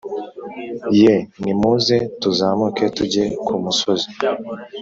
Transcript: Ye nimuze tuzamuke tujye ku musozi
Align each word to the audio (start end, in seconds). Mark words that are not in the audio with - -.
Ye 1.01 1.15
nimuze 1.43 1.97
tuzamuke 2.21 2.83
tujye 2.95 3.23
ku 3.45 3.53
musozi 3.63 4.07